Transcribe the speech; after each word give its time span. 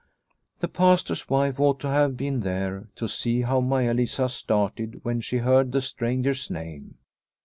The 0.61 0.67
Pastor's 0.67 1.29
wife 1.29 1.59
ought 1.59 1.79
to 1.81 1.87
have 1.87 2.17
been 2.17 2.39
there 2.39 2.87
to 2.95 3.07
see 3.07 3.41
how 3.41 3.59
Maia 3.61 3.93
Lisa 3.93 4.29
started 4.29 5.01
when 5.03 5.21
she 5.21 5.37
heard 5.37 5.71
the 5.73 5.79
stranger's 5.81 6.49
name. 6.49 6.95